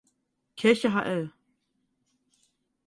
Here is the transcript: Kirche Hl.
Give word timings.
Kirche 0.55 0.89
Hl. 0.95 1.31